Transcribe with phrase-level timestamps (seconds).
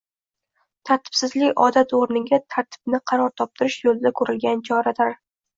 [0.89, 5.15] tartibsizlik odati o‘rniga tartibni qaror toptirish yo‘lida ko‘rilgan choralar.